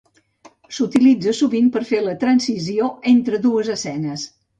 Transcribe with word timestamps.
S'utilitza 0.77 1.33
sovint 1.39 1.67
per 1.75 1.81
fer 1.89 1.99
la 2.05 2.15
transició 2.23 2.87
entre 3.13 3.41
dues 3.45 3.71
escenes. 3.75 4.25